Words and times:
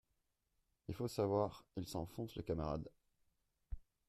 Il 0.87 0.95
faut 0.95 1.07
savoir, 1.07 1.63
Il 1.77 1.85
s’enfonce, 1.85 2.35
le 2.35 2.41
camarade 2.41 2.89